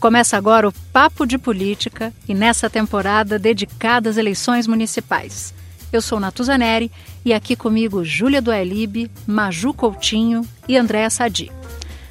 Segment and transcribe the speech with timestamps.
[0.00, 5.52] Começa agora o Papo de Política e nessa temporada dedicada às eleições municipais.
[5.92, 6.92] Eu sou Natuzaneri
[7.24, 11.50] e aqui comigo Júlia Duelib, Maju Coutinho e Andréa Sadi.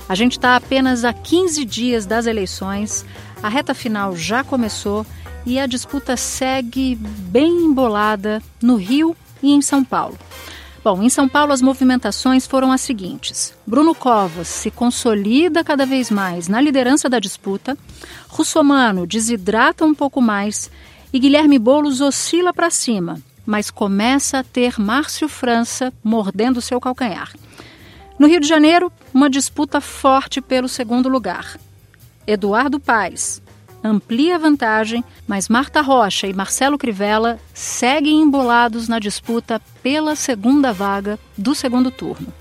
[0.09, 3.05] A gente está apenas a 15 dias das eleições,
[3.41, 5.05] a reta final já começou
[5.45, 10.17] e a disputa segue bem embolada no Rio e em São Paulo.
[10.90, 16.10] Bom, em São Paulo as movimentações foram as seguintes: Bruno Covas se consolida cada vez
[16.10, 17.77] mais na liderança da disputa,
[18.30, 20.72] Russomano desidrata um pouco mais
[21.12, 27.34] e Guilherme Boulos oscila para cima, mas começa a ter Márcio França mordendo seu calcanhar.
[28.18, 31.57] No Rio de Janeiro, uma disputa forte pelo segundo lugar.
[32.26, 33.41] Eduardo Paes,
[33.88, 40.71] amplia a vantagem, mas Marta Rocha e Marcelo Crivella seguem embolados na disputa pela segunda
[40.71, 42.32] vaga do segundo turno.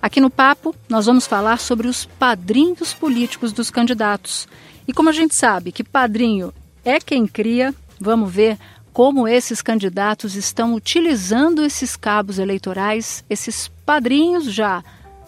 [0.00, 4.48] Aqui no Papo, nós vamos falar sobre os padrinhos políticos dos candidatos.
[4.86, 6.52] E como a gente sabe que padrinho
[6.84, 8.58] é quem cria, vamos ver
[8.92, 14.84] como esses candidatos estão utilizando esses cabos eleitorais, esses padrinhos já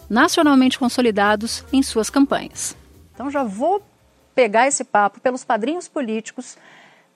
[0.09, 2.75] nacionalmente consolidados em suas campanhas.
[3.13, 3.81] Então já vou
[4.35, 6.57] pegar esse papo pelos padrinhos políticos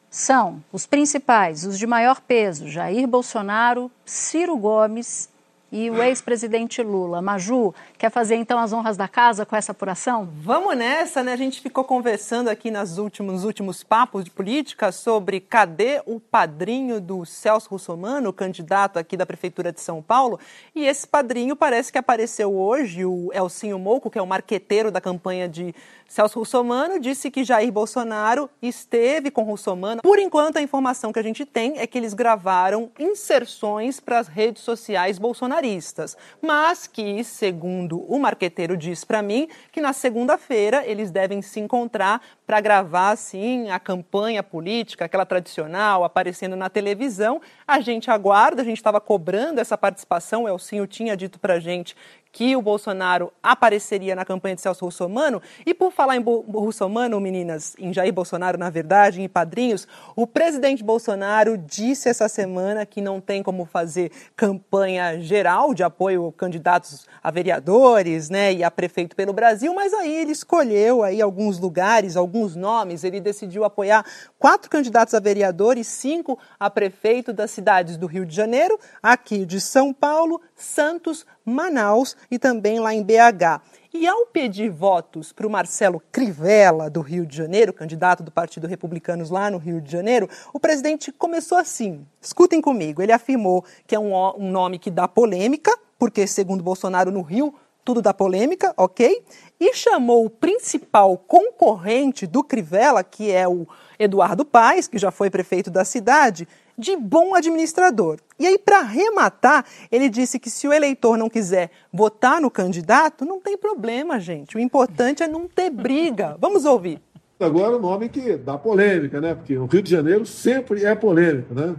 [0.09, 5.29] são os principais, os de maior peso: Jair Bolsonaro, Ciro Gomes
[5.71, 7.21] e o ex-presidente Lula.
[7.21, 10.29] Maju, quer fazer então as honras da casa com essa apuração?
[10.37, 11.33] Vamos nessa, né?
[11.33, 16.17] A gente ficou conversando aqui nas últimos, nos últimos papos de política sobre cadê o
[16.17, 20.39] padrinho do Celso Russomano, candidato aqui da Prefeitura de São Paulo.
[20.73, 25.01] E esse padrinho parece que apareceu hoje, o Elcinho Mouco, que é o marqueteiro da
[25.01, 25.75] campanha de
[26.07, 30.01] Celso Russomano disse que Jair Bolsonaro esteve com Russomano.
[30.01, 34.27] Por enquanto, a informação que a gente tem é que eles gravaram inserções para as
[34.27, 41.09] redes sociais bolsonaristas, mas que, segundo o marqueteiro diz para mim, que na segunda-feira eles
[41.09, 47.41] devem se encontrar para gravar assim a campanha política, aquela tradicional, aparecendo na televisão.
[47.67, 51.95] A gente aguarda, a gente estava cobrando essa participação, o Elcinho tinha dito para gente
[52.31, 55.41] que o Bolsonaro apareceria na campanha de Celso Russomano.
[55.65, 60.27] E por falar em Bo Russomano, meninas, em Jair Bolsonaro, na verdade, em padrinhos, o
[60.27, 66.33] presidente Bolsonaro disse essa semana que não tem como fazer campanha geral de apoio a
[66.33, 71.59] candidatos a vereadores, né, e a prefeito pelo Brasil, mas aí ele escolheu aí alguns
[71.59, 74.05] lugares, alguns nomes, ele decidiu apoiar
[74.37, 79.45] quatro candidatos a vereador e cinco a prefeito das cidades do Rio de Janeiro, aqui
[79.45, 83.61] de São Paulo, Santos, Manaus e também lá em BH.
[83.93, 88.67] E ao pedir votos para o Marcelo Crivella, do Rio de Janeiro, candidato do Partido
[88.67, 92.05] Republicanos lá no Rio de Janeiro, o presidente começou assim.
[92.21, 93.01] Escutem comigo.
[93.01, 97.53] Ele afirmou que é um, um nome que dá polêmica, porque, segundo Bolsonaro, no Rio
[97.83, 99.23] tudo dá polêmica, ok?
[99.59, 105.31] E chamou o principal concorrente do Crivella, que é o Eduardo Paes, que já foi
[105.31, 106.47] prefeito da cidade,
[106.79, 108.17] de bom administrador.
[108.39, 113.25] E aí, para arrematar, ele disse que se o eleitor não quiser votar no candidato,
[113.25, 114.55] não tem problema, gente.
[114.55, 116.37] O importante é não ter briga.
[116.39, 117.01] Vamos ouvir.
[117.39, 119.35] Agora o nome que dá polêmica, né?
[119.35, 121.75] Porque o Rio de Janeiro sempre é polêmico, né?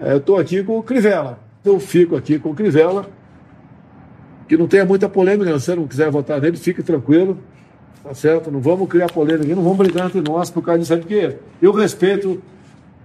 [0.00, 1.38] É, eu estou aqui com o Crivella.
[1.64, 3.10] Eu fico aqui com o Crivella.
[4.48, 7.38] Que não tenha muita polêmica, se você não quiser votar nele, fique tranquilo.
[8.02, 8.50] Tá certo?
[8.50, 11.70] Não vamos criar polêmica, não vamos brigar entre nós por causa disso aí, porque eu
[11.70, 12.42] respeito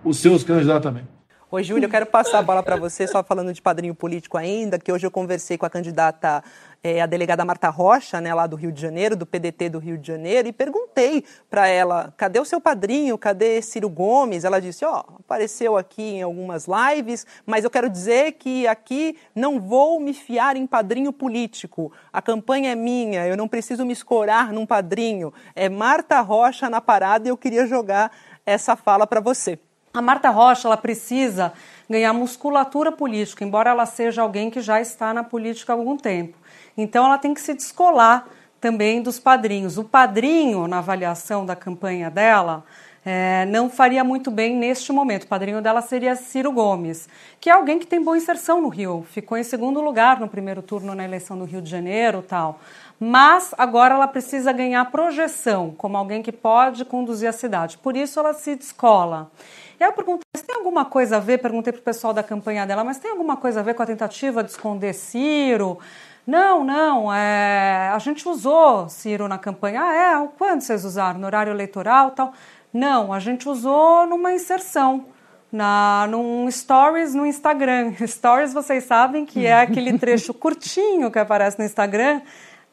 [0.04, 1.18] os seus candidatos também.
[1.50, 4.78] Oi, Júlia, eu quero passar a bola para você, só falando de padrinho político ainda,
[4.78, 6.44] que hoje eu conversei com a candidata,
[6.84, 9.98] é, a delegada Marta Rocha, né, lá do Rio de Janeiro, do PDT do Rio
[9.98, 14.44] de Janeiro, e perguntei para ela, cadê o seu padrinho, cadê Ciro Gomes?
[14.44, 19.16] Ela disse, ó, oh, apareceu aqui em algumas lives, mas eu quero dizer que aqui
[19.34, 21.94] não vou me fiar em padrinho político.
[22.12, 25.34] A campanha é minha, eu não preciso me escorar num padrinho.
[25.56, 28.12] É Marta Rocha na parada e eu queria jogar
[28.46, 29.58] essa fala para você.
[29.98, 31.52] A Marta Rocha ela precisa
[31.90, 36.38] ganhar musculatura política, embora ela seja alguém que já está na política há algum tempo.
[36.78, 38.28] Então ela tem que se descolar
[38.62, 39.76] também dos padrinhos.
[39.80, 42.64] O padrinho, na avaliação da campanha dela,
[43.04, 45.24] é, não faria muito bem neste momento.
[45.24, 47.10] O padrinho dela seria Ciro Gomes,
[47.40, 49.04] que é alguém que tem boa inserção no Rio.
[49.10, 52.60] Ficou em segundo lugar no primeiro turno na eleição do Rio de Janeiro tal.
[53.00, 57.80] Mas agora ela precisa ganhar projeção como alguém que pode conduzir a cidade.
[57.80, 59.32] Por isso ela se descola.
[59.80, 61.38] E aí eu perguntei, mas tem alguma coisa a ver?
[61.38, 63.86] Perguntei para o pessoal da campanha dela, mas tem alguma coisa a ver com a
[63.86, 65.80] tentativa de esconder Ciro?
[66.26, 69.82] Não, não, é, a gente usou Ciro na campanha.
[69.82, 70.30] Ah, é?
[70.38, 71.20] Quando vocês usaram?
[71.20, 72.34] No horário eleitoral tal?
[72.74, 75.06] Não, a gente usou numa inserção,
[75.52, 77.94] na, num stories no Instagram.
[78.06, 82.22] Stories, vocês sabem que é aquele trecho curtinho que aparece no Instagram,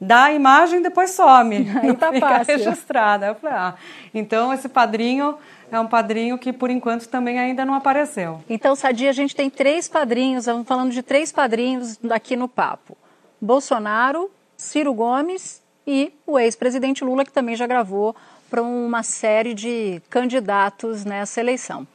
[0.01, 1.71] dá a imagem e depois some.
[1.81, 2.57] Aí tá fica fácil.
[2.57, 3.27] registrada.
[3.27, 3.75] Eu falei, ah,
[4.13, 5.37] então esse padrinho
[5.77, 8.43] é um padrinho que por enquanto também ainda não apareceu.
[8.49, 12.97] Então, Sadia, a gente tem três padrinhos, estamos falando de três padrinhos aqui no papo:
[13.41, 18.15] Bolsonaro, Ciro Gomes e o ex-presidente Lula, que também já gravou
[18.51, 21.87] para uma série de candidatos nessa eleição.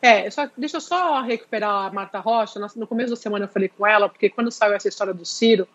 [0.00, 2.60] É, só, deixa eu só recuperar a Marta Rocha.
[2.76, 5.66] No começo da semana eu falei com ela, porque quando saiu essa história do Ciro,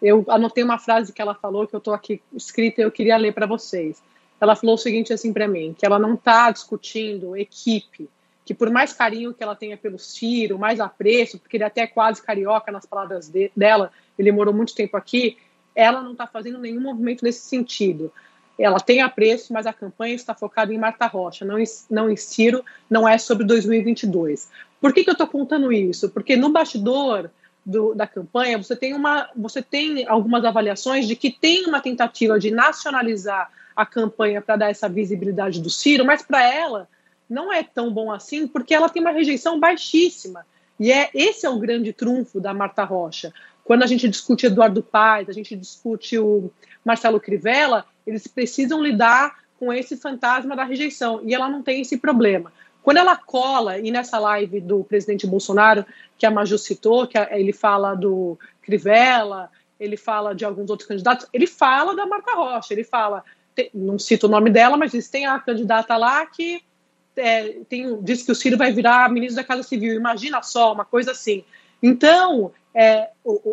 [0.00, 3.16] eu anotei uma frase que ela falou que eu estou aqui escrita e eu queria
[3.16, 4.00] ler para vocês.
[4.40, 8.08] Ela falou o seguinte assim para mim, que ela não está discutindo equipe,
[8.44, 11.82] que por mais carinho que ela tenha pelo Ciro, mais apreço, porque ele é até
[11.82, 15.36] é quase carioca nas palavras de, dela, ele morou muito tempo aqui,
[15.74, 18.12] ela não está fazendo nenhum movimento nesse sentido
[18.58, 22.16] ela tem apreço, mas a campanha está focada em Marta Rocha, não em, não em
[22.16, 24.50] Ciro, não é sobre 2022.
[24.80, 26.10] Por que, que eu estou contando isso?
[26.10, 27.30] Porque no bastidor
[27.64, 32.38] do, da campanha você tem, uma, você tem algumas avaliações de que tem uma tentativa
[32.38, 36.88] de nacionalizar a campanha para dar essa visibilidade do Ciro, mas para ela
[37.30, 40.44] não é tão bom assim, porque ela tem uma rejeição baixíssima.
[40.80, 43.32] E é esse é o grande trunfo da Marta Rocha.
[43.62, 46.50] Quando a gente discute Eduardo Paes, a gente discute o
[46.84, 51.98] Marcelo Crivella, eles precisam lidar com esse fantasma da rejeição e ela não tem esse
[51.98, 52.52] problema.
[52.82, 55.86] Quando ela cola, e nessa live do presidente Bolsonaro,
[56.16, 59.48] que a Maju citou, que ele fala do Crivella,
[59.78, 63.22] ele fala de alguns outros candidatos, ele fala da Marta Rocha, ele fala,
[63.74, 66.62] não cita o nome dela, mas diz, tem a candidata lá que
[67.16, 70.84] é, tem, diz que o Ciro vai virar ministro da Casa Civil, imagina só, uma
[70.84, 71.44] coisa assim.
[71.82, 73.10] Então, é,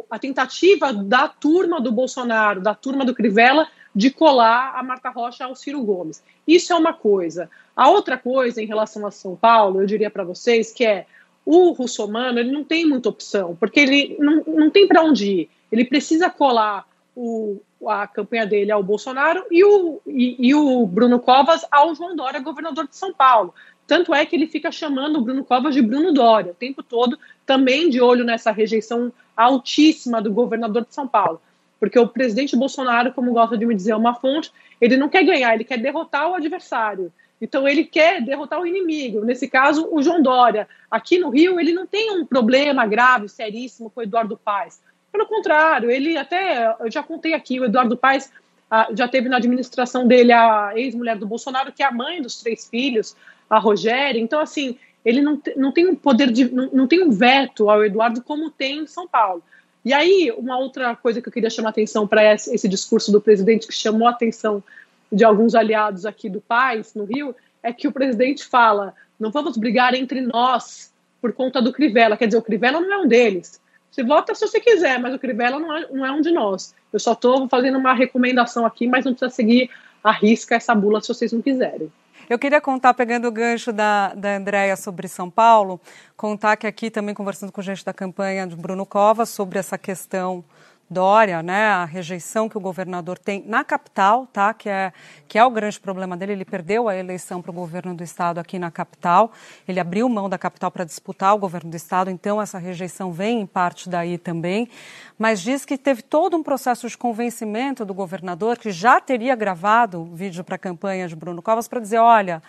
[0.10, 5.46] a tentativa da turma do Bolsonaro, da turma do Crivella, de colar a Marta Rocha
[5.46, 6.22] ao Ciro Gomes.
[6.48, 7.50] Isso é uma coisa.
[7.76, 11.06] A outra coisa em relação a São Paulo, eu diria para vocês, que é
[11.46, 15.50] o russomano, ele não tem muita opção, porque ele não, não tem para onde ir.
[15.72, 16.86] Ele precisa colar
[17.16, 22.16] o, a campanha dele ao Bolsonaro e o, e, e o Bruno Covas ao João
[22.16, 23.54] Dória, governador de São Paulo.
[23.88, 27.18] Tanto é que ele fica chamando o Bruno Covas de Bruno Dória o tempo todo,
[27.46, 31.42] também de olho nessa rejeição altíssima do governador de São Paulo.
[31.80, 34.52] Porque o presidente Bolsonaro, como gosta de me dizer uma fonte,
[34.82, 37.12] ele não quer ganhar, ele quer derrotar o adversário.
[37.40, 40.68] Então ele quer derrotar o inimigo, nesse caso o João Dória.
[40.90, 44.82] Aqui no Rio ele não tem um problema grave, seríssimo com o Eduardo Paes.
[45.16, 48.30] Pelo contrário, ele até, eu já contei aqui, o Eduardo Paes
[48.70, 52.42] ah, já teve na administração dele a ex-mulher do Bolsonaro, que é a mãe dos
[52.42, 53.16] três filhos,
[53.50, 54.20] a Rogéria.
[54.20, 56.54] Então, assim, ele não, não tem um poder de.
[56.54, 59.42] Não, não tem um veto ao Eduardo como tem em São Paulo.
[59.86, 63.22] E aí, uma outra coisa que eu queria chamar atenção para esse, esse, discurso do
[63.22, 64.62] presidente, que chamou a atenção
[65.10, 67.34] de alguns aliados aqui do Paz, no Rio,
[67.64, 70.92] é que o presidente fala: não vamos brigar entre nós
[71.22, 72.18] por conta do Crivella.
[72.18, 73.64] Quer dizer, o Crivella não é um deles.
[73.96, 76.76] Você vota se você quiser, mas o Crivella não é, não é um de nós.
[76.92, 79.70] Eu só estou fazendo uma recomendação aqui, mas não precisa seguir
[80.04, 81.90] a risca essa bula se vocês não quiserem.
[82.30, 85.80] Eu queria contar, pegando o gancho da, da Andréia sobre São Paulo,
[86.18, 90.44] contar que aqui também conversando com gente da campanha de Bruno Covas sobre essa questão
[90.88, 94.94] Dória, né, a rejeição que o governador tem na capital, tá, que é,
[95.28, 96.34] que é o grande problema dele.
[96.34, 99.32] Ele perdeu a eleição para o governo do estado aqui na capital.
[99.68, 103.42] Ele abriu mão da capital para disputar o governo do estado, então essa rejeição vem
[103.42, 104.70] em parte daí também.
[105.18, 110.06] Mas diz que teve todo um processo de convencimento do governador, que já teria gravado
[110.14, 112.44] vídeo para a campanha de Bruno Covas para dizer: olha,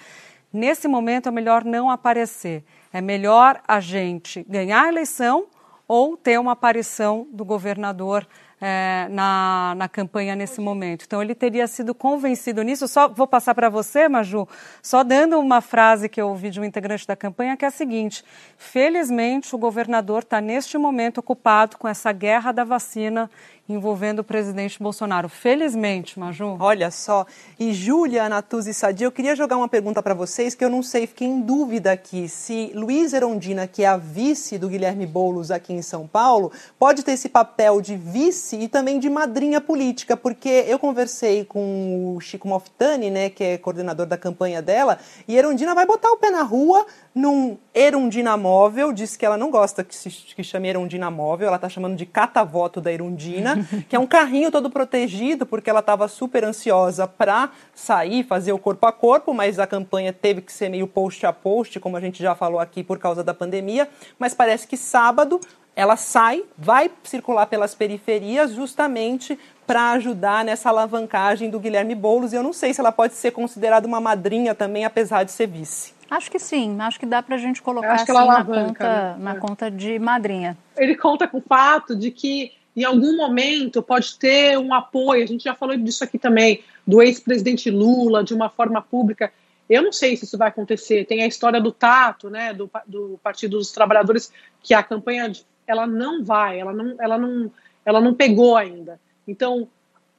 [0.53, 2.63] nesse momento é melhor não aparecer.
[2.93, 5.47] É melhor a gente ganhar a eleição
[5.89, 8.27] ou ter uma aparição do governador
[8.61, 11.05] é, na, na campanha nesse momento.
[11.07, 12.89] Então, ele teria sido convencido nisso.
[12.89, 14.49] Só vou passar para você, Maju,
[14.83, 17.71] só dando uma frase que eu ouvi de um integrante da campanha, que é a
[17.71, 18.25] seguinte:
[18.57, 23.31] felizmente, o governador está neste momento ocupado com essa guerra da vacina
[23.69, 25.29] envolvendo o presidente Bolsonaro.
[25.29, 26.57] Felizmente, Maju.
[26.61, 27.27] Olha só.
[27.59, 31.07] E Júlia, Natuzzi Sadia, eu queria jogar uma pergunta para vocês que eu não sei,
[31.07, 32.29] fiquei em dúvida aqui.
[32.29, 37.03] Se Luiz Erondina, que é a vice do Guilherme Boulos aqui em São Paulo, pode
[37.03, 42.21] ter esse papel de vice e também de madrinha política, porque eu conversei com o
[42.21, 46.31] Chico Moftani, né, que é coordenador da campanha dela, e Erundina vai botar o pé
[46.31, 51.11] na rua num Erundina móvel, disse que ela não gosta que se que chame Erundina
[51.11, 55.71] móvel, ela está chamando de catavoto da Erundina, que é um carrinho todo protegido, porque
[55.71, 60.43] ela estava super ansiosa para sair, fazer o corpo a corpo, mas a campanha teve
[60.43, 63.33] que ser meio post a post, como a gente já falou aqui, por causa da
[63.33, 65.41] pandemia, mas parece que sábado
[65.75, 72.35] ela sai, vai circular pelas periferias justamente para ajudar nessa alavancagem do Guilherme Boulos.
[72.35, 75.47] E eu não sei se ela pode ser considerada uma madrinha também, apesar de ser
[75.47, 75.96] vice.
[76.11, 79.17] Acho que sim, acho que dá para a gente colocar assim, na, conta, né?
[79.19, 79.39] na é.
[79.39, 80.57] conta de madrinha.
[80.77, 85.27] Ele conta com o fato de que em algum momento pode ter um apoio, a
[85.27, 89.33] gente já falou disso aqui também, do ex-presidente Lula, de uma forma pública.
[89.69, 91.07] Eu não sei se isso vai acontecer.
[91.07, 94.31] Tem a história do Tato, né, do, do Partido dos Trabalhadores,
[94.63, 95.33] que a campanha
[95.67, 97.51] ela não vai, ela não, ela não,
[97.85, 99.01] ela não pegou ainda.
[99.27, 99.69] Então,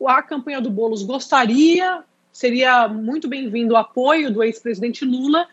[0.05, 2.03] a campanha do Bolos gostaria,
[2.33, 5.47] seria muito bem-vindo o apoio do ex-presidente Lula,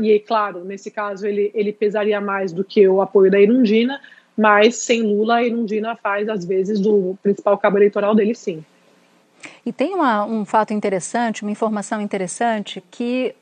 [0.00, 4.00] e claro, nesse caso ele, ele pesaria mais do que o apoio da Irundina,
[4.36, 8.64] mas sem Lula, a Irundina faz, às vezes, do principal cabo eleitoral dele, sim.
[9.64, 13.34] E tem uma, um fato interessante, uma informação interessante, que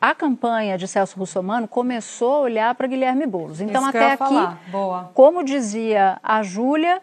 [0.00, 3.60] a campanha de Celso Russomano começou a olhar para Guilherme Boulos.
[3.60, 4.34] Então, Isso até aqui,
[5.14, 7.00] como dizia a Júlia,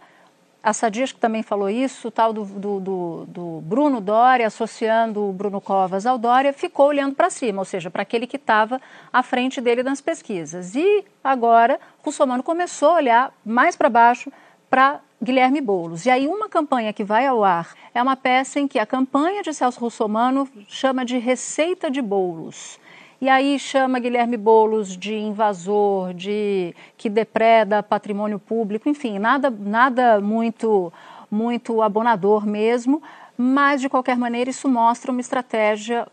[0.64, 5.28] a Sadias que também falou isso, o tal do, do, do, do, Bruno Dória, associando
[5.30, 8.80] o Bruno Covas ao Dória, ficou olhando para cima, ou seja, para aquele que estava
[9.12, 10.74] à frente dele nas pesquisas.
[10.74, 14.32] E agora, Russomano começou a olhar mais para baixo
[14.70, 16.06] para Guilherme Boulos.
[16.06, 19.44] E aí, uma campanha que vai ao ar é uma peça em que a campanha
[19.44, 22.80] de Celso Russomano chama de Receita de Boulos.
[23.22, 30.20] E aí chama Guilherme Bolos de invasor, de que depreda patrimônio público, enfim, nada, nada
[30.20, 30.92] muito,
[31.32, 33.02] muito abonador mesmo,
[33.38, 36.08] mas de qualquer maneira isso mostra uma estratégia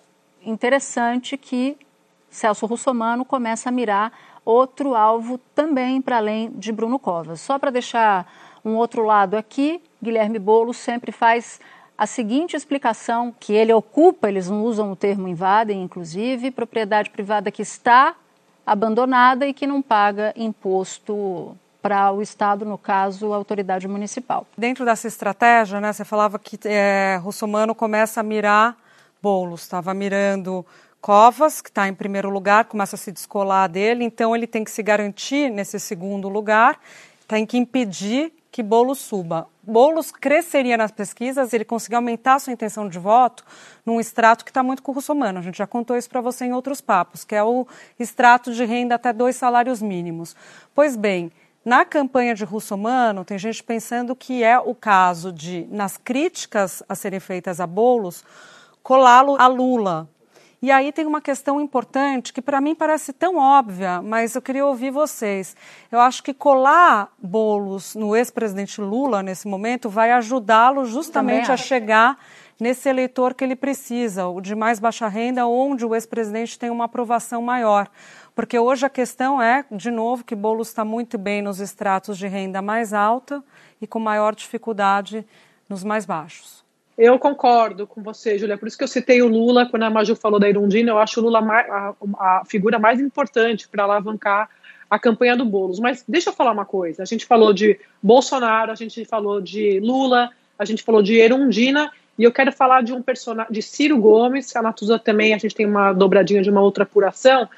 [0.44, 1.76] interessante que
[2.30, 4.12] Celso Russomano começa a mirar
[4.44, 7.40] outro alvo também para além de Bruno Covas.
[7.40, 8.30] Só para deixar
[8.64, 11.60] um outro lado aqui, Guilherme Boulos sempre faz
[12.00, 17.50] a seguinte explicação que ele ocupa, eles não usam o termo invadem, inclusive, propriedade privada
[17.50, 18.14] que está
[18.64, 24.46] abandonada e que não paga imposto para o Estado, no caso, a autoridade municipal.
[24.56, 28.78] Dentro dessa estratégia, né, você falava que é, Russomano começa a mirar
[29.20, 30.64] bolos, estava mirando
[31.02, 34.70] Covas, que está em primeiro lugar, começa a se descolar dele, então ele tem que
[34.70, 36.80] se garantir nesse segundo lugar,
[37.28, 39.46] tem que impedir que Boulos suba.
[39.62, 43.44] Boulos cresceria nas pesquisas, ele conseguiu aumentar sua intenção de voto
[43.86, 45.38] num extrato que está muito com o russomano.
[45.38, 47.66] A gente já contou isso para você em outros papos, que é o
[47.98, 50.34] extrato de renda até dois salários mínimos.
[50.74, 51.30] Pois bem,
[51.64, 56.94] na campanha de Russomano, tem gente pensando que é o caso de, nas críticas a
[56.94, 58.24] serem feitas a Boulos,
[58.82, 60.08] colá-lo a Lula,
[60.62, 64.66] e aí tem uma questão importante que para mim parece tão óbvia, mas eu queria
[64.66, 65.56] ouvir vocês.
[65.90, 72.18] Eu acho que colar bolos no ex-presidente Lula nesse momento vai ajudá-lo justamente a chegar
[72.60, 76.84] nesse eleitor que ele precisa, o de mais baixa renda, onde o ex-presidente tem uma
[76.84, 77.88] aprovação maior.
[78.34, 82.28] Porque hoje a questão é, de novo, que Boulos está muito bem nos estratos de
[82.28, 83.42] renda mais alta
[83.80, 85.26] e com maior dificuldade
[85.68, 86.59] nos mais baixos.
[87.02, 88.58] Eu concordo com você, Julia.
[88.58, 90.90] Por isso que eu citei o Lula quando a Maju falou da Irundina.
[90.90, 94.50] Eu acho o Lula a, a figura mais importante para alavancar
[94.90, 95.80] a campanha do Boulos.
[95.80, 97.02] Mas deixa eu falar uma coisa.
[97.02, 100.28] A gente falou de Bolsonaro, a gente falou de Lula,
[100.58, 104.54] a gente falou de Erundina e eu quero falar de um personagem, de Ciro Gomes.
[104.54, 107.48] A Natuza também, a gente tem uma dobradinha de uma outra apuração.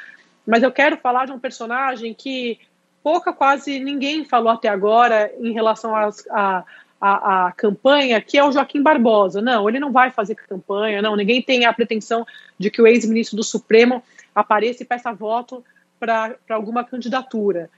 [0.47, 2.61] Mas eu quero falar de um personagem que
[3.03, 6.63] pouca, quase ninguém falou até agora em relação às, a,
[7.03, 9.43] a, a, campanha, que é o Joaquim Barbosa.
[9.43, 11.17] Não, ele não vai fazer campanha, não.
[11.17, 12.25] Ninguém tem a pretensão
[12.57, 14.01] de que o ex-ministro do Supremo
[14.33, 15.65] apareça e peça voto
[15.99, 17.69] para alguma candidatura.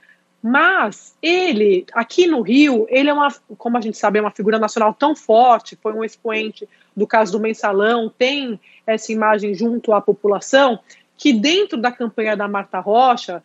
[0.43, 4.59] Mas ele, aqui no Rio, ele é uma, como a gente sabe, é uma figura
[4.59, 9.99] nacional tão forte, foi um expoente do caso do mensalão, tem essa imagem junto à
[9.99, 10.77] população,
[11.17, 13.41] que dentro da campanha da Marta Rocha,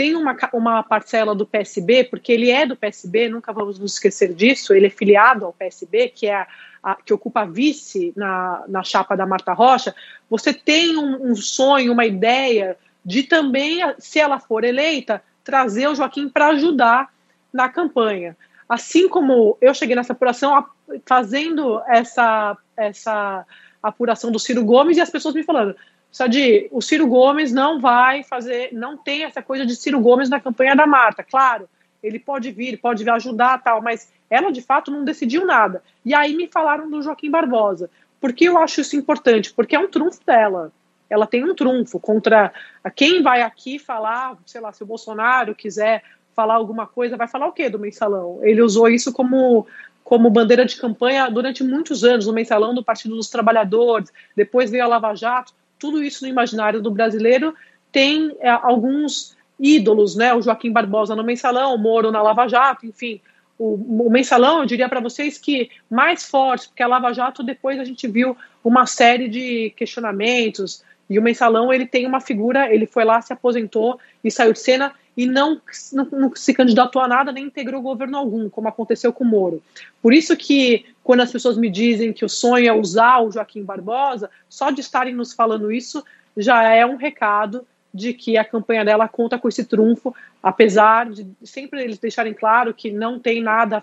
[0.00, 4.32] tem uma, uma parcela do PSB, porque ele é do PSB, nunca vamos nos esquecer
[4.32, 6.46] disso, ele é filiado ao PSB, que é a,
[6.82, 9.94] a, que ocupa vice na, na chapa da Marta Rocha,
[10.30, 15.94] você tem um, um, sonho, uma ideia de também, se ela for eleita, trazer o
[15.94, 17.12] Joaquim para ajudar
[17.52, 18.34] na campanha.
[18.66, 20.64] Assim como eu cheguei nessa apuração
[21.04, 23.44] fazendo essa, essa
[23.82, 25.76] apuração do Ciro Gomes e as pessoas me falando,
[26.10, 30.40] Sadi, o Ciro Gomes não vai fazer, não tem essa coisa de Ciro Gomes na
[30.40, 31.22] campanha da Marta.
[31.22, 31.68] Claro,
[32.02, 35.82] ele pode vir, pode vir ajudar, tal, mas ela de fato não decidiu nada.
[36.04, 37.90] E aí me falaram do Joaquim Barbosa.
[38.20, 39.52] Por que eu acho isso importante?
[39.52, 40.72] Porque é um trunfo dela.
[41.08, 42.52] Ela tem um trunfo contra
[42.94, 46.02] quem vai aqui falar, sei lá, se o Bolsonaro quiser
[46.34, 48.38] falar alguma coisa, vai falar o quê do mensalão?
[48.42, 49.66] Ele usou isso como
[50.02, 54.82] como bandeira de campanha durante muitos anos, no mensalão do Partido dos Trabalhadores, depois veio
[54.82, 57.54] a Lava Jato, tudo isso no imaginário do brasileiro
[57.90, 60.32] tem é, alguns ídolos, né?
[60.32, 63.20] O Joaquim Barbosa no mensalão, o Moro na Lava Jato, enfim.
[63.58, 67.80] O, o mensalão, eu diria para vocês que mais forte, porque a Lava Jato depois
[67.80, 72.86] a gente viu uma série de questionamentos, e o mensalão ele tem uma figura, ele
[72.86, 75.60] foi lá, se aposentou e saiu de cena e não,
[75.92, 79.60] não, não, se candidatou a nada nem integrou governo algum, como aconteceu com o Moro.
[80.00, 83.64] Por isso que quando as pessoas me dizem que o sonho é usar o Joaquim
[83.64, 86.04] Barbosa, só de estarem nos falando isso
[86.36, 91.26] já é um recado de que a campanha dela conta com esse trunfo, apesar de
[91.42, 93.82] sempre eles deixarem claro que não tem nada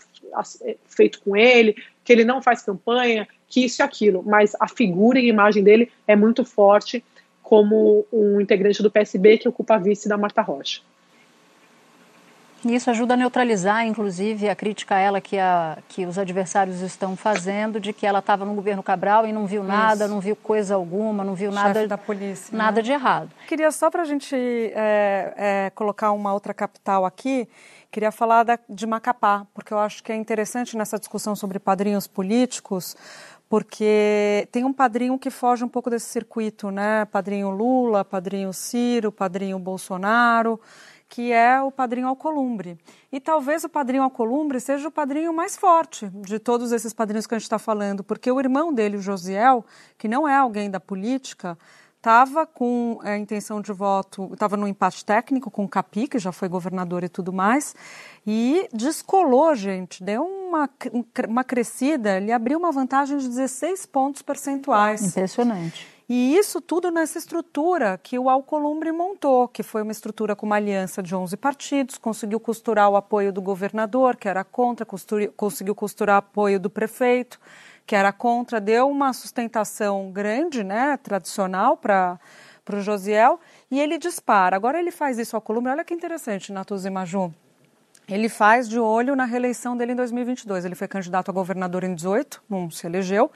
[0.85, 5.19] feito com ele, que ele não faz campanha, que isso e aquilo, mas a figura
[5.19, 7.03] e a imagem dele é muito forte
[7.43, 10.79] como um integrante do PSB que ocupa a vice da Marta Rocha.
[12.65, 17.15] Isso ajuda a neutralizar, inclusive, a crítica a ela que, a, que os adversários estão
[17.15, 20.13] fazendo de que ela estava no governo Cabral e não viu nada, Isso.
[20.13, 22.81] não viu coisa alguma, não viu nada da polícia, nada né?
[22.81, 23.29] de errado.
[23.47, 27.47] Queria só para a gente é, é, colocar uma outra capital aqui,
[27.91, 32.07] queria falar da, de Macapá, porque eu acho que é interessante nessa discussão sobre padrinhos
[32.07, 32.97] políticos,
[33.47, 37.05] porque tem um padrinho que foge um pouco desse circuito, né?
[37.05, 40.59] Padrinho Lula, padrinho Ciro, padrinho Bolsonaro
[41.09, 42.77] que é o padrinho Alcolumbre.
[43.11, 47.33] E talvez o padrinho Alcolumbre seja o padrinho mais forte de todos esses padrinhos que
[47.33, 49.65] a gente está falando, porque o irmão dele, o Josiel,
[49.97, 51.57] que não é alguém da política,
[51.97, 56.31] estava com a intenção de voto, estava no empate técnico com o Capi, que já
[56.31, 57.75] foi governador e tudo mais,
[58.25, 60.69] e descolou, gente, deu uma,
[61.27, 65.01] uma crescida, ele abriu uma vantagem de 16 pontos percentuais.
[65.01, 65.96] Impressionante.
[66.09, 70.55] E isso tudo nessa estrutura que o Alcolumbre montou, que foi uma estrutura com uma
[70.55, 74.85] aliança de 11 partidos, conseguiu costurar o apoio do governador, que era contra,
[75.35, 77.37] conseguiu costurar apoio do prefeito,
[77.85, 82.19] que era contra, deu uma sustentação grande, né, tradicional para
[82.71, 83.37] o Josiel,
[83.69, 84.55] e ele dispara.
[84.55, 87.33] Agora ele faz isso ao Alcolumbre, olha que interessante, Natuza e Maju.
[88.07, 90.63] Ele faz de olho na reeleição dele em 2022.
[90.63, 93.29] Ele foi candidato a governador em 18, não se elegeu,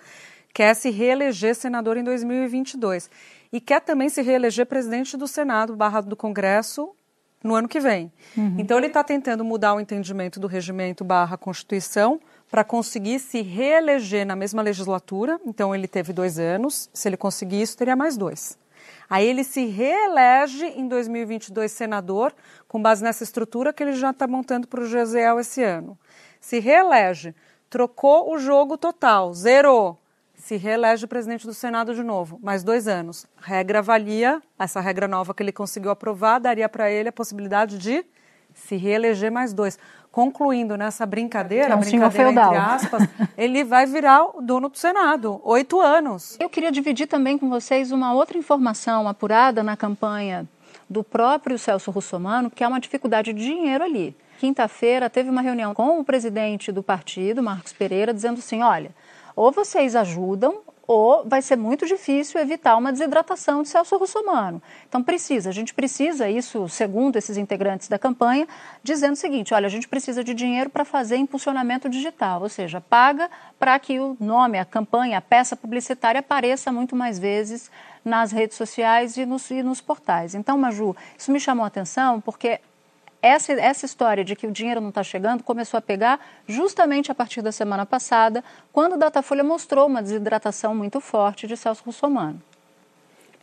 [0.54, 3.10] quer se reeleger senador em 2022
[3.52, 6.96] e quer também se reeleger presidente do Senado barra do Congresso
[7.44, 8.12] no ano que vem.
[8.38, 8.56] Uhum.
[8.58, 14.26] Então ele está tentando mudar o entendimento do regimento barra Constituição para conseguir se reeleger
[14.26, 15.40] na mesma legislatura.
[15.46, 16.90] Então ele teve dois anos.
[16.94, 18.58] Se ele conseguir isso, teria mais dois.
[19.10, 22.34] Aí ele se reelege em 2022 senador,
[22.68, 25.98] com base nessa estrutura que ele já está montando para o Gesiel esse ano.
[26.40, 27.36] Se reelege,
[27.70, 29.98] trocou o jogo total, zerou
[30.42, 33.28] se reelege presidente do Senado de novo, mais dois anos.
[33.40, 38.04] Regra valia, essa regra nova que ele conseguiu aprovar, daria para ele a possibilidade de
[38.52, 39.78] se reeleger mais dois.
[40.12, 45.40] Concluindo nessa brincadeira, é um brincadeira entre aspas, ele vai virar o dono do Senado,
[45.44, 46.38] oito anos.
[46.40, 50.50] Eu queria dividir também com vocês uma outra informação apurada na campanha
[50.90, 54.18] do próprio Celso Russomano, que é uma dificuldade de dinheiro ali.
[54.40, 58.92] Quinta-feira teve uma reunião com o presidente do partido, Marcos Pereira, dizendo assim: olha,
[59.36, 60.62] ou vocês ajudam,
[60.94, 64.62] ou vai ser muito difícil evitar uma desidratação de Celso Russomano.
[64.90, 68.46] Então precisa, a gente precisa, isso segundo esses integrantes da campanha,
[68.84, 72.82] dizendo o seguinte, olha, a gente precisa de dinheiro para fazer impulsionamento digital, ou seja,
[72.82, 77.72] paga para que o nome, a campanha, a peça publicitária apareça muito mais vezes
[78.04, 80.36] nas redes sociais e nos, e nos portais.
[80.36, 82.60] Então, Maju, isso me chamou a atenção porque
[83.22, 87.16] essa, essa história de que o dinheiro não está chegando começou a pegar justamente a
[87.16, 92.42] partir da semana passada, quando o Datafolha mostrou uma desidratação muito forte de Celso Russomano.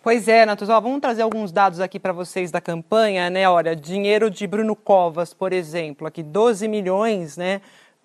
[0.02, 3.48] Pois é, Natuza, vamos trazer alguns dados aqui para vocês da campanha, né?
[3.48, 7.60] Olha, dinheiro de Bruno Covas, por exemplo, aqui 12 milhões, né?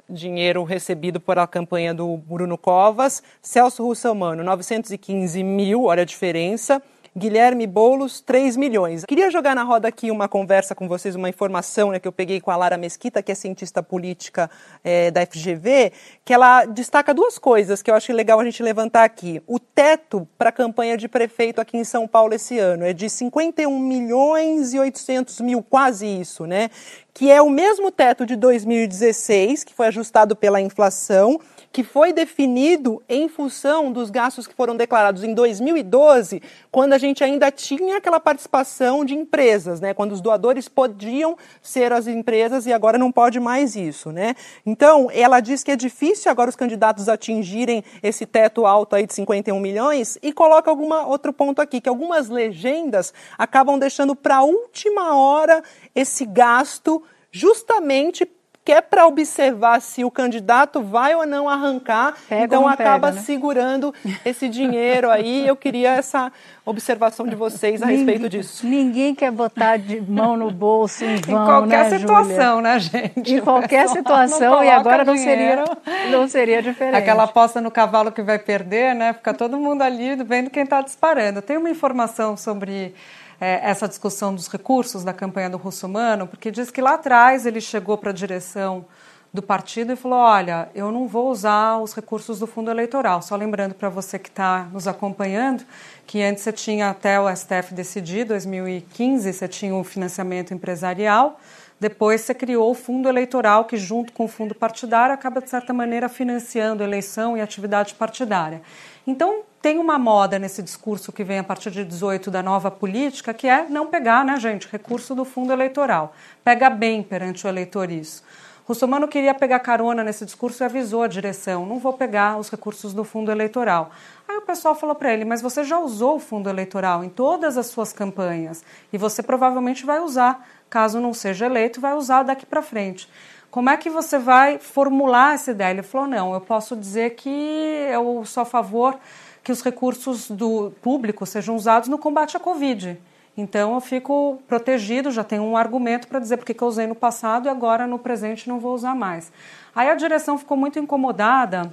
[0.09, 3.23] Dinheiro recebido por a campanha do Bruno Covas.
[3.41, 6.81] Celso Russomano, 915 mil, olha a diferença.
[7.15, 9.05] Guilherme Boulos, 3 milhões.
[9.05, 12.41] Queria jogar na roda aqui uma conversa com vocês, uma informação né, que eu peguei
[12.41, 14.49] com a Lara Mesquita, que é cientista política
[14.83, 15.91] é, da FGV,
[16.25, 19.41] que ela destaca duas coisas que eu acho legal a gente levantar aqui.
[19.45, 23.09] O teto para a campanha de prefeito aqui em São Paulo esse ano é de
[23.09, 26.69] 51 milhões e 800 mil, quase isso, né?
[27.13, 31.39] que é o mesmo teto de 2016, que foi ajustado pela inflação,
[31.73, 36.39] que foi definido em função dos gastos que foram declarados em 2012,
[36.71, 39.91] quando a gente ainda tinha aquela participação de empresas, né?
[39.91, 44.35] Quando os doadores podiam ser as empresas e agora não pode mais isso, né?
[44.63, 49.13] Então, ela diz que é difícil agora os candidatos atingirem esse teto alto aí de
[49.15, 54.43] 51 milhões e coloca alguma outro ponto aqui, que algumas legendas acabam deixando para a
[54.43, 55.63] última hora
[55.95, 58.29] esse gasto justamente
[58.65, 63.19] que é para observar se o candidato vai ou não arrancar, pega então acaba pega,
[63.19, 63.21] né?
[63.21, 65.45] segurando esse dinheiro aí.
[65.45, 66.31] Eu queria essa
[66.65, 68.65] observação de vocês a ninguém, respeito disso.
[68.65, 73.33] Ninguém quer botar de mão no bolso em vão, Em qualquer né, situação, né, gente?
[73.33, 75.65] Em qualquer situação e agora não seria,
[76.09, 76.95] não seria diferente.
[76.95, 79.11] Aquela aposta no cavalo que vai perder, né?
[79.11, 81.41] Fica todo mundo ali vendo quem está disparando.
[81.41, 82.95] Tem uma informação sobre
[83.43, 87.59] é, essa discussão dos recursos da campanha do Russomano, porque diz que lá atrás ele
[87.59, 88.85] chegou para a direção
[89.33, 93.21] do partido e falou: Olha, eu não vou usar os recursos do fundo eleitoral.
[93.21, 95.65] Só lembrando para você que está nos acompanhando
[96.07, 101.37] que antes você tinha até o STF decidir, 2015, você tinha o financiamento empresarial.
[101.79, 105.73] Depois você criou o fundo eleitoral, que junto com o fundo partidário acaba, de certa
[105.73, 108.61] maneira, financiando eleição e atividade partidária.
[109.05, 113.33] Então, tem uma moda nesse discurso que vem a partir de 18 da nova política,
[113.33, 116.13] que é não pegar, né, gente, recurso do fundo eleitoral.
[116.43, 118.21] Pega bem perante o eleitor isso.
[118.67, 122.93] Russomano queria pegar carona nesse discurso e avisou a direção: não vou pegar os recursos
[122.93, 123.91] do fundo eleitoral.
[124.27, 127.57] Aí o pessoal falou para ele: mas você já usou o fundo eleitoral em todas
[127.57, 132.45] as suas campanhas e você provavelmente vai usar, caso não seja eleito, vai usar daqui
[132.45, 133.09] para frente.
[133.49, 135.71] Como é que você vai formular essa ideia?
[135.71, 138.99] Ele falou: não, eu posso dizer que eu sou a favor
[139.43, 142.97] que os recursos do público sejam usados no combate à Covid.
[143.35, 146.95] Então eu fico protegido, já tenho um argumento para dizer porque que eu usei no
[146.95, 149.31] passado e agora no presente não vou usar mais.
[149.75, 151.71] Aí a direção ficou muito incomodada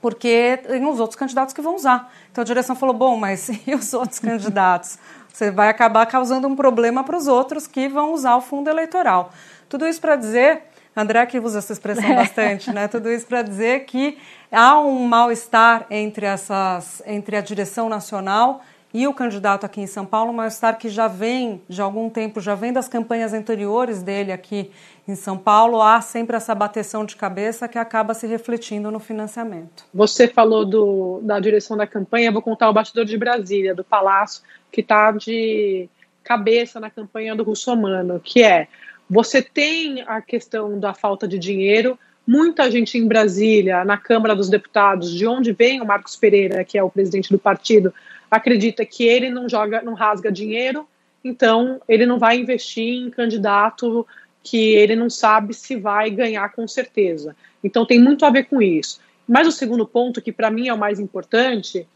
[0.00, 2.12] porque tem os outros candidatos que vão usar.
[2.32, 4.98] Então a direção falou: bom, mas e os outros candidatos?
[5.32, 9.30] Você vai acabar causando um problema para os outros que vão usar o fundo eleitoral.
[9.68, 10.64] Tudo isso para dizer
[10.96, 12.88] André que usa essa expressão bastante, né?
[12.88, 14.18] Tudo isso para dizer que
[14.50, 20.04] há um mal-estar entre essas, entre a direção nacional e o candidato aqui em São
[20.04, 24.32] Paulo, um mal-estar que já vem de algum tempo, já vem das campanhas anteriores dele
[24.32, 24.70] aqui
[25.06, 29.84] em São Paulo, há sempre essa bateção de cabeça que acaba se refletindo no financiamento.
[29.94, 34.42] Você falou do, da direção da campanha, vou contar o bastidor de Brasília, do Palácio,
[34.72, 35.88] que está de
[36.24, 38.66] cabeça na campanha do Russomano, que é
[39.10, 41.98] você tem a questão da falta de dinheiro.
[42.24, 46.78] Muita gente em Brasília, na Câmara dos Deputados, de onde vem o Marcos Pereira, que
[46.78, 47.92] é o presidente do partido,
[48.30, 50.86] acredita que ele não joga, não rasga dinheiro,
[51.24, 54.06] então ele não vai investir em candidato
[54.44, 57.34] que ele não sabe se vai ganhar com certeza.
[57.64, 59.00] Então tem muito a ver com isso.
[59.26, 61.86] Mas o segundo ponto, que para mim é o mais importante,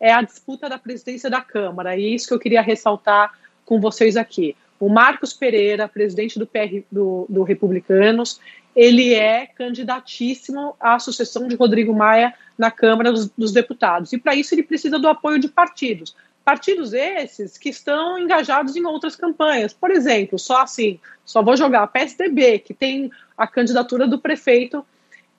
[0.00, 1.96] é a disputa da presidência da Câmara.
[1.96, 3.32] E isso que eu queria ressaltar
[3.64, 4.56] com vocês aqui.
[4.84, 8.38] O Marcos Pereira, presidente do, PR, do, do Republicanos,
[8.76, 14.12] ele é candidatíssimo à sucessão de Rodrigo Maia na Câmara dos, dos Deputados.
[14.12, 16.14] E para isso ele precisa do apoio de partidos.
[16.44, 19.72] Partidos esses que estão engajados em outras campanhas.
[19.72, 24.84] Por exemplo, só assim, só vou jogar a PSDB, que tem a candidatura do prefeito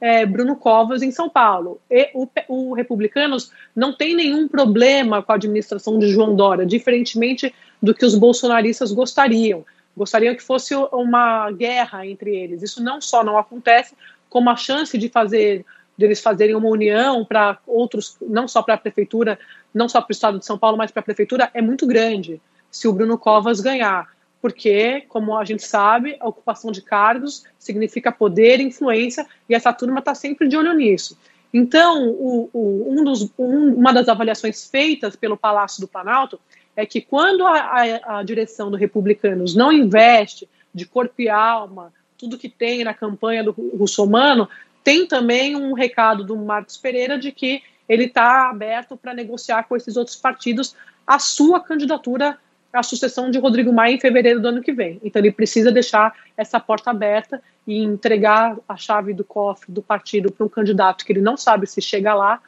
[0.01, 1.79] é, Bruno Covas em São Paulo.
[1.88, 7.53] E o, o Republicanos não tem nenhum problema com a administração de João Dória, diferentemente
[7.81, 9.65] do que os bolsonaristas gostariam.
[9.95, 12.61] Gostariam que fosse uma guerra entre eles.
[12.61, 13.95] Isso não só não acontece,
[14.29, 15.65] como a chance de fazer
[15.97, 19.39] deles fazerem uma união para outros, não só para a prefeitura,
[19.73, 22.41] não só para o estado de São Paulo, mas para a prefeitura, é muito grande
[22.69, 24.13] se o Bruno Covas ganhar.
[24.41, 29.99] Porque, como a gente sabe, a ocupação de cargos significa poder, influência, e essa turma
[29.99, 31.17] está sempre de olho nisso.
[31.53, 36.39] Então, o, o, um dos, um, uma das avaliações feitas pelo Palácio do Planalto
[36.75, 41.93] é que quando a, a, a direção do Republicanos não investe de corpo e alma
[42.17, 44.47] tudo que tem na campanha do Russomano,
[44.83, 49.75] tem também um recado do Marcos Pereira de que ele está aberto para negociar com
[49.75, 52.38] esses outros partidos a sua candidatura
[52.73, 54.99] à sucessão de Rodrigo Maia em fevereiro do ano que vem.
[55.03, 60.31] Então ele precisa deixar essa porta aberta e entregar a chave do cofre do partido
[60.31, 62.41] para um candidato que ele não sabe se chega lá,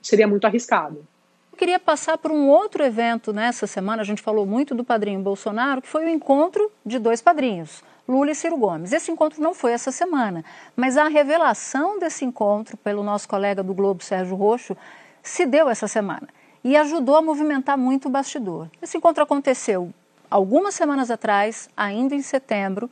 [0.00, 1.06] seria muito arriscado.
[1.54, 4.02] Eu queria passar por um outro evento nessa semana.
[4.02, 8.32] A gente falou muito do padrinho Bolsonaro, que foi o encontro de dois padrinhos, Lula
[8.32, 8.92] e Ciro Gomes.
[8.92, 13.72] Esse encontro não foi essa semana, mas a revelação desse encontro pelo nosso colega do
[13.72, 14.76] Globo, Sérgio Roxo,
[15.22, 16.26] se deu essa semana
[16.64, 18.68] e ajudou a movimentar muito o bastidor.
[18.82, 19.94] Esse encontro aconteceu
[20.28, 22.90] algumas semanas atrás, ainda em setembro,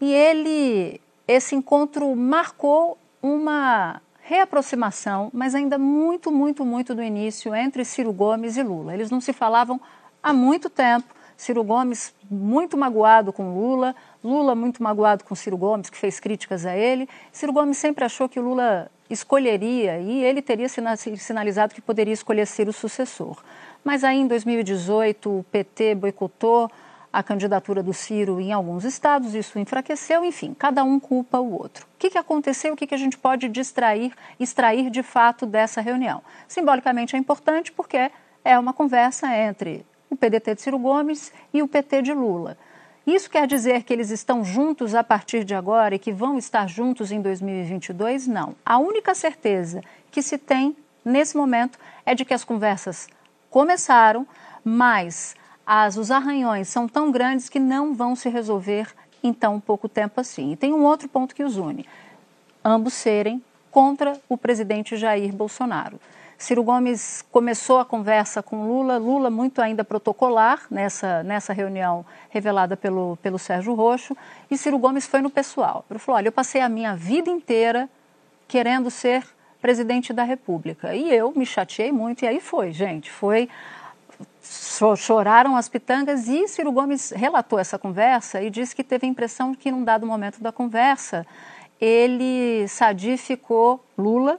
[0.00, 7.84] e ele, esse encontro marcou uma reaproximação, mas ainda muito, muito, muito do início entre
[7.84, 8.94] Ciro Gomes e Lula.
[8.94, 9.80] Eles não se falavam
[10.22, 11.14] há muito tempo.
[11.36, 16.64] Ciro Gomes muito magoado com Lula, Lula muito magoado com Ciro Gomes, que fez críticas
[16.64, 17.08] a ele.
[17.32, 22.68] Ciro Gomes sempre achou que Lula escolheria e ele teria sinalizado que poderia escolher ser
[22.68, 23.42] o sucessor.
[23.82, 26.70] Mas aí em 2018 o PT boicotou
[27.12, 31.86] a candidatura do Ciro em alguns estados, isso enfraqueceu, enfim, cada um culpa o outro.
[31.94, 32.72] O que, que aconteceu?
[32.72, 36.22] O que, que a gente pode distrair, extrair de fato dessa reunião?
[36.48, 38.10] Simbolicamente é importante porque
[38.44, 42.56] é uma conversa entre o PDT de Ciro Gomes e o PT de Lula.
[43.06, 46.68] Isso quer dizer que eles estão juntos a partir de agora e que vão estar
[46.68, 48.28] juntos em 2022?
[48.28, 48.54] Não.
[48.64, 53.08] A única certeza que se tem nesse momento é de que as conversas
[53.50, 54.26] começaram,
[54.64, 55.34] mas
[55.66, 58.88] as, os arranhões são tão grandes que não vão se resolver
[59.22, 60.52] em tão pouco tempo assim.
[60.52, 61.86] E tem um outro ponto que os une:
[62.64, 65.98] ambos serem contra o presidente Jair Bolsonaro.
[66.42, 72.76] Ciro Gomes começou a conversa com Lula, Lula muito ainda protocolar nessa, nessa reunião revelada
[72.76, 74.16] pelo, pelo Sérgio Roxo,
[74.50, 75.84] e Ciro Gomes foi no pessoal.
[75.88, 77.88] Ele falou: Olha, eu passei a minha vida inteira
[78.48, 79.24] querendo ser
[79.60, 80.92] presidente da República.
[80.94, 83.48] E eu me chateei muito, e aí foi, gente, foi
[84.96, 89.54] choraram as pitangas e Ciro Gomes relatou essa conversa e disse que teve a impressão
[89.54, 91.26] que num dado momento da conversa
[91.80, 94.38] ele, Sadi, ficou, Lula,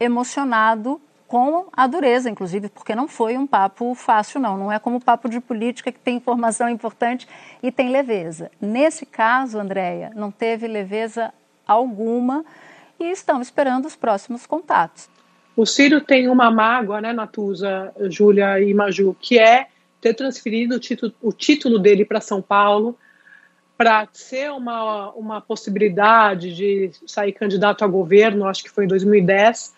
[0.00, 4.56] emocionado com a dureza, inclusive, porque não foi um papo fácil, não.
[4.56, 7.28] Não é como papo de política que tem informação importante
[7.62, 8.50] e tem leveza.
[8.58, 11.32] Nesse caso, Andréia, não teve leveza
[11.66, 12.44] alguma
[12.98, 15.10] e estamos esperando os próximos contatos.
[15.58, 19.66] O Ciro tem uma mágoa, né, Natuza, Júlia e Maju, que é
[20.00, 22.96] ter transferido o título, o título dele para São Paulo
[23.76, 29.74] para ser uma, uma possibilidade de sair candidato a governo, acho que foi em 2010,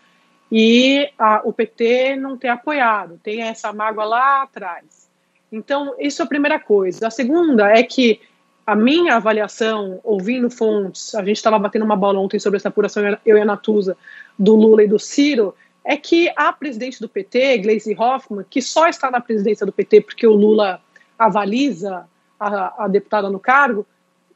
[0.53, 5.09] e a, o PT não ter apoiado, tem essa mágoa lá atrás.
[5.51, 7.07] Então, isso é a primeira coisa.
[7.07, 8.21] A segunda é que
[8.67, 13.03] a minha avaliação, ouvindo fontes, a gente estava batendo uma bola ontem sobre essa apuração,
[13.25, 13.97] eu e a Natuza,
[14.39, 18.89] do Lula e do Ciro, é que a presidente do PT, Gleisi Hoffmann, que só
[18.89, 20.81] está na presidência do PT porque o Lula
[21.19, 22.07] avaliza
[22.39, 23.87] a, a deputada no cargo,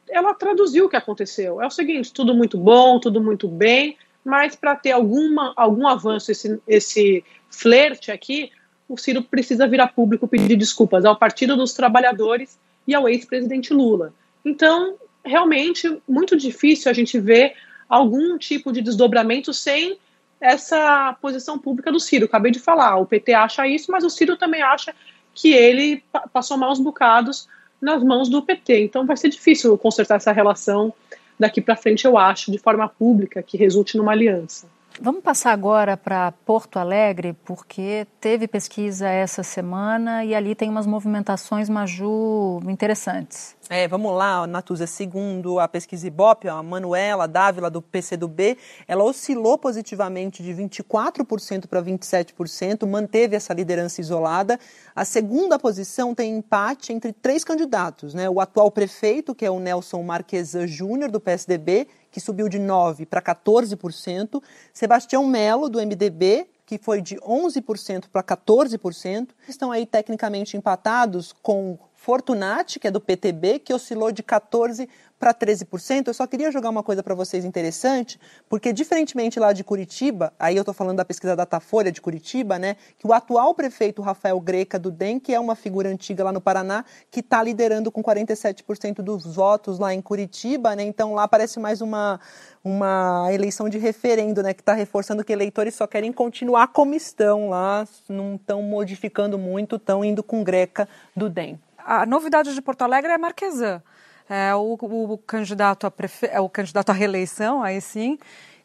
[0.09, 1.61] ela traduziu o que aconteceu.
[1.61, 6.31] É o seguinte: tudo muito bom, tudo muito bem, mas para ter alguma, algum avanço,
[6.31, 8.51] esse, esse flerte aqui,
[8.87, 13.73] o Ciro precisa vir a público pedir desculpas ao Partido dos Trabalhadores e ao ex-presidente
[13.73, 14.13] Lula.
[14.43, 17.53] Então, realmente, muito difícil a gente ver
[17.89, 19.97] algum tipo de desdobramento sem
[20.39, 22.25] essa posição pública do Ciro.
[22.25, 24.93] Acabei de falar, o PT acha isso, mas o Ciro também acha
[25.33, 27.47] que ele passou maus bocados
[27.81, 28.83] nas mãos do PT.
[28.83, 30.93] Então vai ser difícil consertar essa relação
[31.39, 34.67] daqui para frente, eu acho, de forma pública, que resulte numa aliança.
[34.99, 40.87] Vamos passar agora para Porto Alegre, porque teve pesquisa essa semana e ali tem umas
[40.87, 43.57] movimentações, Maju, interessantes.
[43.67, 44.85] É, vamos lá, Natuza.
[44.85, 48.55] Segundo a pesquisa Ibope, a Manuela Dávila, do PCdoB,
[48.87, 54.59] ela oscilou positivamente de 24% para 27%, manteve essa liderança isolada.
[54.95, 58.29] A segunda posição tem empate entre três candidatos, né?
[58.29, 63.07] O atual prefeito, que é o Nelson Marquesan Júnior, do PSDB, que subiu de 9%
[63.07, 64.43] para 14%.
[64.71, 69.29] Sebastião Melo, do MDB, que foi de 11% para 14%.
[69.47, 74.87] Estão aí tecnicamente empatados com Fortunati, que é do PTB, que oscilou de 14%
[75.19, 76.07] para 13%.
[76.07, 80.55] Eu só queria jogar uma coisa para vocês interessante, porque diferentemente lá de Curitiba, aí
[80.55, 84.77] eu estou falando da pesquisa Datafolha de Curitiba, né, que o atual prefeito Rafael Greca
[84.77, 89.01] do DEM, que é uma figura antiga lá no Paraná, que está liderando com 47%
[89.01, 92.19] dos votos lá em Curitiba, né, então lá parece mais uma,
[92.63, 97.49] uma eleição de referendo, né, que está reforçando que eleitores só querem continuar como estão
[97.49, 102.81] lá, não estão modificando muito, estão indo com Greca do DEM a novidade de Porto
[102.81, 103.81] Alegre é Marquesan.
[104.27, 106.25] É o, o, candidato a prefe...
[106.25, 108.17] é o candidato à reeleição, aí sim,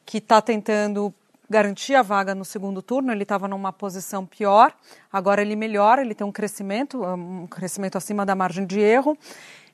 [0.06, 1.12] que está tentando
[1.48, 3.12] garantir a vaga no segundo turno.
[3.12, 4.72] Ele estava numa posição pior,
[5.12, 9.18] agora ele melhora, ele tem um crescimento, um crescimento acima da margem de erro.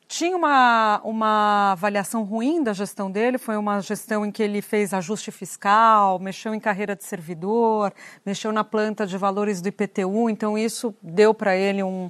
[0.09, 4.95] Tinha uma, uma avaliação ruim da gestão dele, foi uma gestão em que ele fez
[4.95, 7.93] ajuste fiscal, mexeu em carreira de servidor,
[8.25, 12.09] mexeu na planta de valores do IPTU, então isso deu para ele um,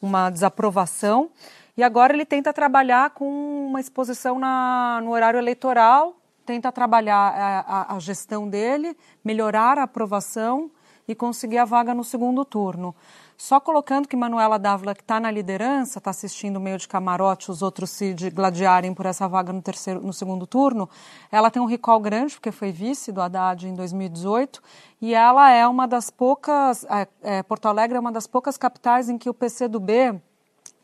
[0.00, 1.30] uma desaprovação.
[1.76, 7.60] E agora ele tenta trabalhar com uma exposição na, no horário eleitoral, tenta trabalhar a,
[7.60, 10.70] a, a gestão dele, melhorar a aprovação
[11.06, 12.94] e conseguir a vaga no segundo turno.
[13.36, 17.60] Só colocando que Manuela Dávila, que está na liderança, está assistindo meio de camarote os
[17.60, 20.88] outros se gladiarem por essa vaga no, terceiro, no segundo turno,
[21.30, 24.62] ela tem um recall grande, porque foi vice do Haddad em 2018,
[25.02, 29.10] e ela é uma das poucas, é, é, Porto Alegre é uma das poucas capitais
[29.10, 30.18] em que o PCdoB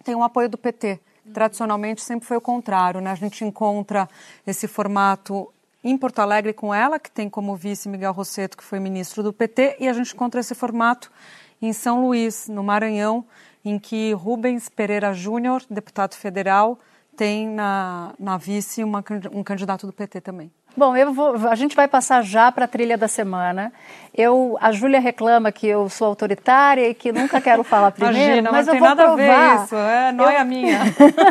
[0.04, 1.00] tem um apoio do PT.
[1.32, 3.12] Tradicionalmente sempre foi o contrário, né?
[3.12, 4.08] A gente encontra
[4.46, 5.48] esse formato
[5.82, 9.32] em Porto Alegre com ela, que tem como vice Miguel Rosseto, que foi ministro do
[9.32, 11.10] PT, e a gente encontra esse formato
[11.62, 13.24] em São Luís, no Maranhão,
[13.64, 16.78] em que Rubens Pereira Júnior, deputado federal,
[17.16, 20.50] tem na, na vice uma, um candidato do PT também.
[20.74, 23.70] Bom, eu vou, a gente vai passar já para a trilha da semana.
[24.14, 28.52] Eu, a Júlia reclama que eu sou autoritária e que nunca quero falar primeiro, Imagina,
[28.52, 29.22] mas não eu tem vou nada provar.
[29.22, 30.46] a ver isso, é nóia eu...
[30.46, 30.80] minha.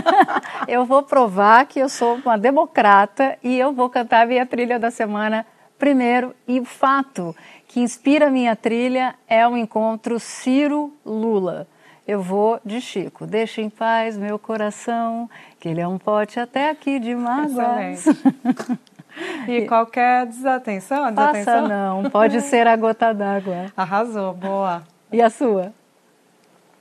[0.67, 4.77] eu vou provar que eu sou uma democrata e eu vou cantar a minha trilha
[4.77, 5.45] da semana
[5.79, 6.35] primeiro.
[6.47, 7.35] E o fato
[7.71, 11.65] que inspira a minha trilha é o encontro Ciro-Lula.
[12.05, 13.25] Eu vou de Chico.
[13.25, 18.05] Deixa em paz meu coração, que ele é um pote até aqui de mágoas.
[19.45, 21.63] E qualquer desatenção, desatenção?
[21.63, 23.65] Passa não, pode ser a gota d'água.
[23.75, 24.83] Arrasou, boa.
[25.11, 25.73] E a sua?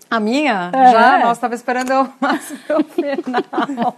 [0.09, 0.71] A minha?
[0.73, 0.93] É.
[0.93, 1.19] Já?
[1.19, 3.97] Nossa, estava esperando eu mais pro final.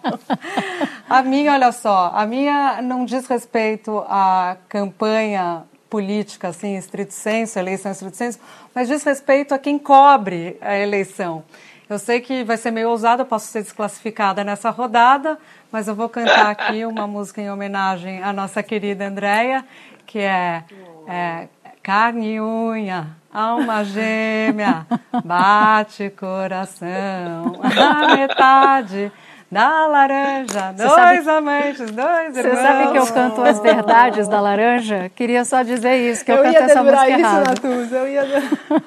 [1.11, 7.59] a minha, olha só, a minha não diz respeito à campanha política, assim, estrito senso,
[7.59, 8.41] eleição estrito senso,
[8.75, 11.45] mas diz respeito a quem cobre a eleição.
[11.87, 15.39] Eu sei que vai ser meio ousado, eu posso ser desclassificada nessa rodada,
[15.71, 19.67] mas eu vou cantar aqui uma música em homenagem à nossa querida Andréia,
[20.07, 20.65] que é,
[21.07, 21.49] é
[21.83, 24.87] Carne e unha, alma gêmea,
[25.23, 29.13] bate coração, a metade
[29.53, 32.57] da laranja, dois sabe, amantes, dois irmãos.
[32.57, 35.11] Você sabe que eu canto as verdades da laranja?
[35.15, 37.51] Queria só dizer isso, que eu, eu canto essa música isso, errada.
[37.51, 38.23] Natuz, eu ia...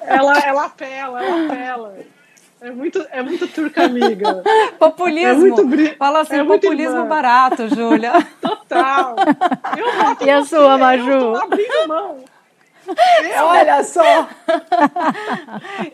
[0.02, 1.94] ela, ela apela, ela apela.
[2.60, 4.42] É muito, é muito turca amiga.
[4.76, 5.28] Populismo.
[5.28, 5.94] É muito bri...
[5.94, 7.06] Fala assim, é populismo irmã.
[7.06, 8.12] barato, Júlia.
[8.40, 9.14] Total.
[10.20, 11.10] e a sua, Maju?
[11.12, 12.24] Eu tô abrindo mão.
[13.40, 14.28] Olha só!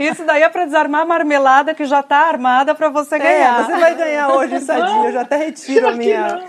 [0.03, 3.61] Isso daí é para desarmar a marmelada que já está armada para você ganhar.
[3.61, 5.07] É, você vai ganhar hoje, Sadinha.
[5.07, 6.45] Eu já até retiro a minha.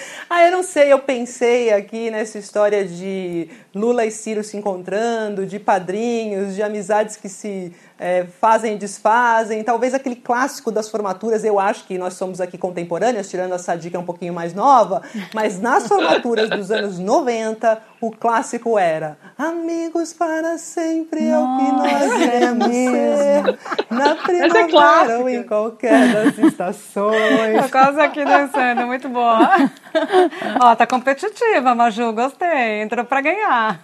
[0.28, 5.46] ah, eu não sei, eu pensei aqui nessa história de Lula e Ciro se encontrando,
[5.46, 9.62] de padrinhos, de amizades que se é, fazem e desfazem.
[9.64, 13.98] Talvez aquele clássico das formaturas, eu acho que nós somos aqui contemporâneas, tirando a Sadiqa
[13.98, 15.02] um pouquinho mais nova,
[15.34, 21.72] mas nas formaturas dos anos 90, o clássico era Amigos para sempre é o que
[21.72, 23.58] nós iremos ser
[23.90, 27.62] na é primavera é ou em qualquer das estações.
[27.62, 29.70] Tô quase aqui dançando, muito boa.
[30.60, 32.82] Ó, tá competitiva, Maju, gostei.
[32.82, 33.80] Entrou para ganhar.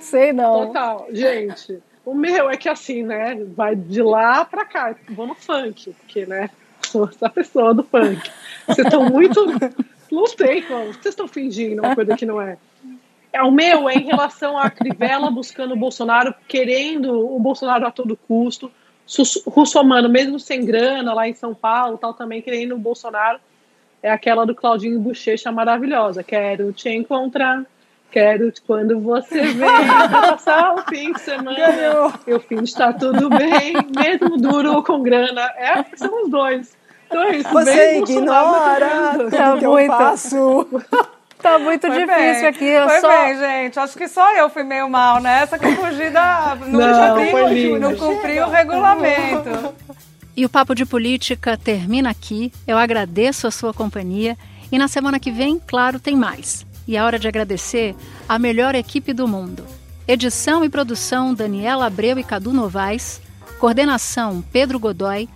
[0.00, 0.66] Sei não.
[0.66, 1.06] Total.
[1.10, 3.36] Gente, o meu é que assim, né?
[3.54, 4.94] Vai de lá pra cá.
[5.10, 6.50] Vou no funk, porque, né?
[6.86, 8.30] Sou essa pessoa do funk.
[8.66, 9.44] Vocês estão muito.
[10.10, 10.86] Não sei como.
[10.86, 12.56] Vocês estão fingindo uma coisa que não é.
[13.32, 13.42] é.
[13.42, 18.16] O meu é em relação à Crivella buscando o Bolsonaro, querendo o Bolsonaro a todo
[18.16, 18.70] custo.
[19.46, 23.38] Russomano, mesmo sem grana, lá em São Paulo, tal, também querendo o Bolsonaro.
[24.02, 26.22] É aquela do Claudinho Bochecha maravilhosa.
[26.22, 27.64] Quero te encontrar
[28.10, 29.68] Quero quando você vem
[30.10, 31.56] passar o fim de semana.
[31.56, 32.12] Ganhou.
[32.26, 35.42] Eu fim está tudo bem, mesmo duro ou com grana.
[35.56, 36.74] É, são os dois.
[37.10, 40.68] dois você ignora tudo tá que eu faço.
[41.40, 42.46] Tá muito foi difícil bem.
[42.46, 42.64] aqui.
[42.64, 43.08] Eu foi só...
[43.08, 43.78] bem, gente.
[43.78, 46.58] Acho que só eu fui meio mal nessa, que eu fugi da.
[46.66, 49.72] Não, não, cumpri, não cumpri o regulamento.
[50.38, 52.52] E o Papo de Política termina aqui.
[52.64, 54.38] Eu agradeço a sua companhia.
[54.70, 57.94] E na semana que vem, claro, tem mais e é hora de agradecer
[58.28, 59.66] a melhor equipe do mundo.
[60.06, 63.20] Edição e produção Daniela Abreu e Cadu Novaes,
[63.58, 65.28] coordenação Pedro Godoy,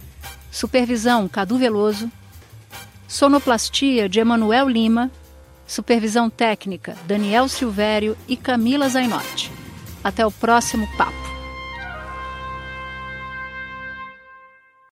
[0.53, 2.09] supervisão Cadu Veloso,
[3.07, 5.11] sonoplastia de Emanuel Lima,
[5.67, 9.51] supervisão técnica Daniel Silvério e Camila Zainotti.
[10.03, 11.22] Até o próximo papo.